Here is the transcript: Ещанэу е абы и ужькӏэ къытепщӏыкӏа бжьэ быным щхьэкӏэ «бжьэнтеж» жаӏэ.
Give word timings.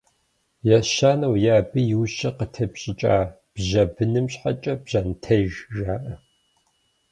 Ещанэу 0.77 1.35
е 1.51 1.53
абы 1.59 1.79
и 1.93 1.95
ужькӏэ 2.01 2.29
къытепщӏыкӏа 2.37 3.15
бжьэ 3.53 3.83
быным 3.93 4.25
щхьэкӏэ 4.33 4.73
«бжьэнтеж» 4.83 5.51
жаӏэ. 5.75 6.13